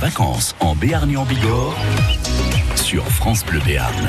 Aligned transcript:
vacances 0.00 0.54
en 0.60 0.76
Béarn 0.76 1.10
et 1.10 1.16
en 1.16 1.24
Bigorre 1.24 1.74
sur 2.76 3.04
France 3.06 3.44
Bleu 3.44 3.60
Béarn. 3.66 4.08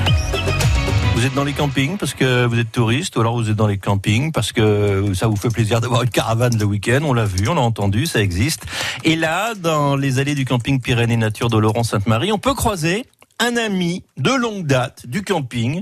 Vous 1.16 1.26
êtes 1.26 1.34
dans 1.34 1.44
les 1.44 1.54
campings 1.54 1.98
parce 1.98 2.14
que 2.14 2.46
vous 2.46 2.60
êtes 2.60 2.72
touriste, 2.72 3.18
ou 3.18 3.22
alors 3.22 3.36
vous 3.36 3.50
êtes 3.50 3.56
dans 3.56 3.68
les 3.68 3.80
campings 3.80 4.32
parce 4.32 4.52
que 4.52 5.12
ça 5.16 5.28
vous 5.28 5.36
fait 5.36 5.50
plaisir 5.50 5.82
d'avoir 5.82 6.04
une 6.04 6.10
caravane 6.10 6.58
le 6.58 6.64
week-end. 6.64 7.00
On 7.04 7.14
l'a 7.14 7.26
vu, 7.26 7.48
on 7.50 7.56
l'a 7.56 7.62
entendu, 7.62 8.06
ça 8.06 8.22
existe. 8.22 8.66
Et 9.04 9.16
là, 9.16 9.56
dans 9.56 9.96
les 9.96 10.20
allées 10.20 10.36
du 10.36 10.46
camping 10.46 10.80
Pyrénées 10.80 11.18
Nature 11.18 11.50
de 11.50 11.58
Laurent 11.58 11.84
Sainte-Marie, 11.84 12.32
on 12.32 12.38
peut 12.38 12.54
croiser 12.54 13.06
un 13.40 13.58
ami 13.58 14.04
de 14.18 14.32
longue 14.32 14.68
date 14.68 15.08
du 15.08 15.24
camping. 15.24 15.82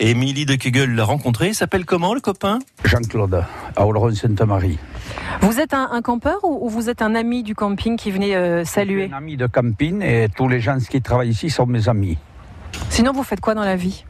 Et 0.00 0.10
Émilie 0.10 0.46
de 0.46 0.56
Kegel 0.56 0.94
l'a 0.94 1.04
rencontré. 1.04 1.48
Il 1.48 1.54
s'appelle 1.54 1.84
comment 1.84 2.12
le 2.12 2.20
copain? 2.20 2.58
Jean-Claude, 2.84 3.44
à 3.76 3.86
Oloron-Sainte-Marie. 3.86 4.78
Vous 5.40 5.60
êtes 5.60 5.74
un, 5.74 5.88
un 5.92 6.02
campeur 6.02 6.38
ou, 6.44 6.66
ou 6.66 6.68
vous 6.68 6.88
êtes 6.90 7.02
un 7.02 7.14
ami 7.14 7.42
du 7.42 7.54
camping 7.54 7.96
qui 7.96 8.10
venait 8.10 8.34
euh, 8.34 8.64
saluer 8.64 9.10
Un 9.12 9.16
ami 9.16 9.36
de 9.36 9.46
camping 9.46 10.02
et 10.02 10.28
tous 10.34 10.48
les 10.48 10.60
gens 10.60 10.78
qui 10.78 11.00
travaillent 11.02 11.30
ici 11.30 11.50
sont 11.50 11.66
mes 11.66 11.88
amis. 11.88 12.18
Sinon, 12.88 13.12
vous 13.12 13.22
faites 13.22 13.40
quoi 13.40 13.54
dans 13.54 13.62
la 13.64 13.76
vie? 13.76 14.04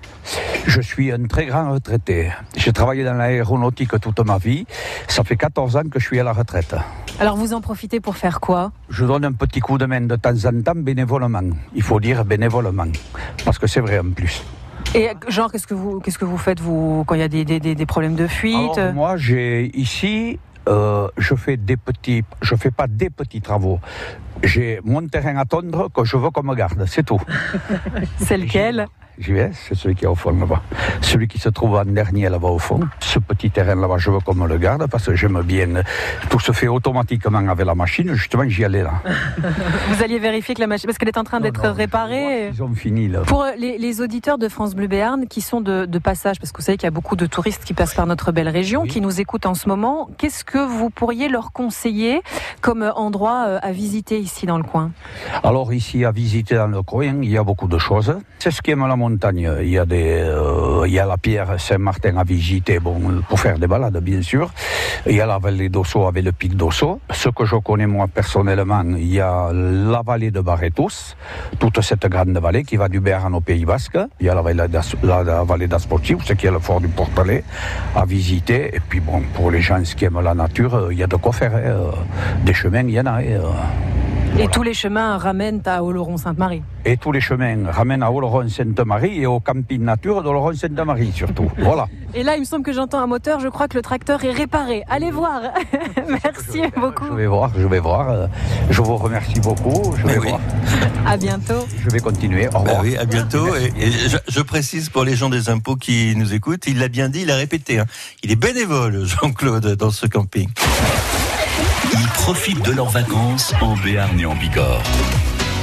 Je 0.66 0.80
suis 0.80 1.12
un 1.12 1.24
très 1.26 1.46
grand 1.46 1.72
retraité. 1.72 2.30
J'ai 2.56 2.72
travaillé 2.72 3.04
dans 3.04 3.12
l'aéronautique 3.14 4.00
toute 4.00 4.20
ma 4.24 4.38
vie. 4.38 4.66
Ça 5.08 5.22
fait 5.22 5.36
14 5.36 5.76
ans 5.76 5.82
que 5.90 5.98
je 6.00 6.06
suis 6.06 6.18
à 6.20 6.24
la 6.24 6.32
retraite. 6.32 6.74
Alors, 7.20 7.36
vous 7.36 7.52
en 7.52 7.60
profitez 7.60 8.00
pour 8.00 8.16
faire 8.16 8.40
quoi? 8.40 8.72
Je 8.88 9.04
donne 9.04 9.24
un 9.26 9.32
petit 9.32 9.60
coup 9.60 9.76
de 9.76 9.84
main 9.84 10.00
de 10.00 10.16
temps 10.16 10.34
en 10.46 10.62
temps 10.62 10.72
bénévolement. 10.74 11.42
Il 11.74 11.82
faut 11.82 12.00
dire 12.00 12.24
bénévolement. 12.24 12.86
Parce 13.44 13.58
que 13.58 13.66
c'est 13.66 13.80
vrai 13.80 13.98
en 13.98 14.10
plus. 14.12 14.42
Et 14.94 15.10
genre, 15.28 15.50
qu'est-ce 15.52 15.66
que 15.66 15.74
vous, 15.74 16.00
qu'est-ce 16.00 16.18
que 16.18 16.24
vous 16.24 16.38
faites 16.38 16.60
vous 16.60 17.04
quand 17.06 17.14
il 17.14 17.20
y 17.20 17.24
a 17.24 17.28
des, 17.28 17.44
des- 17.44 17.60
des- 17.60 17.74
des 17.74 17.86
problèmes 17.86 18.14
de 18.14 18.26
fuite? 18.26 18.78
Alors, 18.78 18.94
moi, 18.94 19.16
j'ai 19.16 19.70
ici, 19.78 20.38
euh, 20.68 21.08
je 21.18 21.34
fais 21.34 21.56
des 21.56 21.76
petits, 21.76 22.22
je 22.40 22.54
fais 22.54 22.70
pas 22.70 22.86
des 22.86 23.10
petits 23.10 23.40
travaux. 23.40 23.80
J'ai 24.42 24.80
mon 24.84 25.06
terrain 25.06 25.36
à 25.36 25.44
tondre 25.44 25.90
que 25.92 26.04
je 26.04 26.16
veux 26.16 26.30
qu'on 26.30 26.42
me 26.42 26.54
garde, 26.54 26.84
c'est 26.86 27.04
tout. 27.04 27.20
C'est 28.18 28.36
lequel? 28.36 28.86
Vais, 29.18 29.50
c'est 29.52 29.74
celui 29.74 29.94
qui 29.94 30.04
est 30.04 30.08
au 30.08 30.14
fond 30.14 30.32
là-bas. 30.36 30.60
Celui 31.00 31.28
qui 31.28 31.38
se 31.38 31.48
trouve 31.48 31.76
en 31.76 31.84
dernier 31.84 32.28
là-bas 32.28 32.48
au 32.48 32.58
fond. 32.58 32.80
Ce 33.00 33.18
petit 33.18 33.50
terrain 33.50 33.74
là-bas, 33.76 33.98
je 33.98 34.10
veux 34.10 34.18
qu'on 34.20 34.34
me 34.34 34.48
le 34.48 34.58
garde 34.58 34.86
parce 34.90 35.06
que 35.06 35.14
j'aime 35.14 35.40
bien. 35.42 35.68
Tout 36.30 36.40
se 36.40 36.52
fait 36.52 36.66
automatiquement 36.68 37.38
avec 37.48 37.64
la 37.64 37.74
machine. 37.74 38.12
Justement, 38.14 38.44
j'y 38.48 38.64
allais 38.64 38.82
là. 38.82 38.92
Vous 39.88 40.02
alliez 40.02 40.18
vérifier 40.18 40.54
que 40.54 40.60
la 40.60 40.66
machine, 40.66 40.86
parce 40.88 40.98
qu'elle 40.98 41.08
est 41.08 41.18
en 41.18 41.24
train 41.24 41.40
d'être 41.40 41.68
réparée. 41.68 42.48
Ils 42.48 42.62
ont 42.62 42.74
fini 42.74 43.08
là. 43.08 43.20
Pour 43.20 43.42
euh, 43.44 43.52
les, 43.56 43.78
les 43.78 44.00
auditeurs 44.00 44.38
de 44.38 44.48
France 44.48 44.74
Bleu 44.74 44.88
Béarn 44.88 45.26
qui 45.28 45.40
sont 45.40 45.60
de, 45.60 45.86
de 45.86 45.98
passage, 45.98 46.38
parce 46.40 46.50
que 46.52 46.58
vous 46.58 46.64
savez 46.64 46.76
qu'il 46.76 46.86
y 46.86 46.88
a 46.88 46.90
beaucoup 46.90 47.16
de 47.16 47.26
touristes 47.26 47.64
qui 47.64 47.74
passent 47.74 47.94
par 47.94 48.06
notre 48.06 48.32
belle 48.32 48.48
région, 48.48 48.82
Oui. 48.82 48.88
qui 48.88 49.00
nous 49.00 49.20
écoutent 49.20 49.46
en 49.46 49.54
ce 49.54 49.68
moment, 49.68 50.10
qu'est-ce 50.18 50.44
que 50.44 50.58
vous 50.58 50.90
pourriez 50.90 51.28
leur 51.28 51.52
conseiller 51.52 52.22
comme 52.60 52.82
euh, 52.82 52.92
endroit 52.94 53.44
euh, 53.46 53.58
à 53.62 53.70
visiter 53.72 54.18
ici 54.18 54.46
dans 54.46 54.58
le 54.58 54.64
coin? 54.64 54.90
Alors 55.42 55.72
ici 55.72 56.04
à 56.04 56.10
visiter 56.10 56.56
dans 56.56 56.66
le 56.66 56.82
coin, 56.82 57.14
il 57.22 57.30
y 57.30 57.38
a 57.38 57.44
beaucoup 57.44 57.68
de 57.68 57.78
choses. 57.78 58.16
C'est 58.38 58.50
ce 58.50 58.60
qui 58.60 58.72
aime 58.72 58.86
la 58.86 58.96
Il 59.62 59.68
y 59.68 59.78
a 59.78 59.84
des, 59.84 60.20
euh, 60.20 60.84
il 60.86 60.92
y 60.92 60.98
a 60.98 61.06
la 61.06 61.16
pierre 61.16 61.58
Saint-Martin 61.58 62.16
à 62.16 62.24
visiter, 62.24 62.78
bon, 62.78 63.22
pour 63.28 63.38
faire 63.40 63.58
des 63.58 63.66
balades 63.66 63.98
bien 64.02 64.22
sûr. 64.22 64.50
Il 65.06 65.14
y 65.16 65.20
a 65.20 65.26
la 65.26 65.38
vallée 65.38 65.68
d'Osso 65.68 66.06
avec 66.06 66.24
le 66.24 66.32
pic 66.32 66.56
d'Osso. 66.56 67.00
Ce 67.10 67.28
que 67.28 67.44
je 67.44 67.56
connais 67.56 67.86
moi 67.86 68.06
personnellement, 68.12 68.82
il 68.96 69.12
y 69.12 69.20
a 69.20 69.50
la 69.52 70.02
vallée 70.04 70.30
de 70.30 70.40
Barretos, 70.40 71.16
toute 71.58 71.80
cette 71.82 72.06
grande 72.06 72.36
vallée 72.38 72.64
qui 72.64 72.76
va 72.76 72.88
du 72.88 73.00
Béarn 73.00 73.34
au 73.34 73.40
Pays 73.40 73.64
Basque. 73.64 73.98
Il 74.20 74.26
y 74.26 74.28
a 74.28 74.34
la 74.34 74.42
vallée 74.42 74.62
la, 75.02 75.22
la 75.22 75.44
vallée 75.44 75.68
ce 76.24 76.32
qui 76.34 76.46
est 76.46 76.50
le 76.50 76.58
fort 76.58 76.80
du 76.80 76.88
Portalet, 76.88 77.44
à 77.96 78.04
visiter. 78.04 78.74
Et 78.74 78.80
puis 78.80 79.00
bon, 79.00 79.22
pour 79.34 79.50
les 79.50 79.60
gens 79.60 79.80
qui 79.82 80.04
aiment 80.04 80.20
la 80.20 80.34
nature, 80.34 80.74
euh, 80.74 80.92
il 80.92 80.98
y 80.98 81.02
a 81.02 81.06
de 81.06 81.16
quoi 81.16 81.32
faire. 81.32 81.54
hein, 81.54 81.60
euh, 81.64 81.90
Des 82.44 82.54
chemins, 82.54 82.80
il 82.82 82.90
y 82.90 83.00
en 83.00 83.06
a. 83.06 83.18
hein, 83.18 83.22
Et 84.36 84.48
tous 84.48 84.64
les 84.64 84.74
chemins 84.74 85.16
ramènent 85.16 85.62
à 85.64 85.82
Oloron-Sainte-Marie. 85.84 86.62
Et 86.84 86.96
tous 86.96 87.12
les 87.12 87.20
chemins 87.20 87.70
ramènent 87.70 88.02
à 88.02 88.10
Oloron-Sainte-Marie 88.10 89.20
et 89.20 89.26
au 89.26 89.38
camping 89.38 89.82
nature 89.82 90.22
d'Oloron-Sainte-Marie 90.24 91.12
surtout. 91.12 91.50
Voilà. 91.58 91.86
Et 92.14 92.22
là, 92.22 92.34
il 92.36 92.40
me 92.40 92.44
semble 92.44 92.64
que 92.64 92.72
j'entends 92.72 92.98
un 92.98 93.06
moteur, 93.06 93.40
je 93.40 93.48
crois 93.48 93.68
que 93.68 93.76
le 93.76 93.82
tracteur 93.82 94.24
est 94.24 94.30
réparé. 94.32 94.82
Allez 94.88 95.10
voir 95.12 95.40
Merci 96.08 96.62
beaucoup 96.76 97.06
Je 97.06 97.12
vais 97.14 97.26
voir, 97.26 97.50
je 97.56 97.66
vais 97.66 97.78
voir. 97.80 98.28
Je 98.70 98.82
vous 98.82 98.96
remercie 98.96 99.40
beaucoup. 99.40 99.94
Je 99.96 100.06
vais 100.06 100.18
oui. 100.18 100.28
voir. 100.28 100.40
À 101.06 101.16
bientôt 101.18 101.66
Je 101.84 101.90
vais 101.90 102.00
continuer. 102.00 102.48
Au 102.48 102.52
Bah 102.52 102.58
revoir. 102.60 102.80
oui, 102.82 102.96
à 102.96 103.04
bientôt. 103.04 103.54
Et, 103.56 103.72
et 103.78 103.90
je, 104.08 104.16
je 104.26 104.40
précise 104.40 104.88
pour 104.88 105.04
les 105.04 105.14
gens 105.16 105.28
des 105.28 105.48
impôts 105.50 105.76
qui 105.76 106.14
nous 106.16 106.32
écoutent, 106.34 106.66
il 106.66 106.78
l'a 106.78 106.88
bien 106.88 107.08
dit, 107.08 107.20
il 107.22 107.26
l'a 107.28 107.36
répété. 107.36 107.78
hein. 107.78 107.84
Il 108.22 108.32
est 108.32 108.36
bénévole, 108.36 109.04
Jean-Claude, 109.04 109.76
dans 109.76 109.90
ce 109.90 110.06
camping. 110.06 110.48
Ils 111.96 112.08
profitent 112.08 112.64
de 112.64 112.72
leurs 112.72 112.88
vacances 112.88 113.54
en 113.60 113.76
Béarn 113.76 114.18
et 114.18 114.26
en 114.26 114.34
Bigorre 114.34 114.82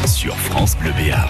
sur 0.06 0.36
France 0.38 0.78
Bleu 0.78 0.92
Béarn. 0.97 1.30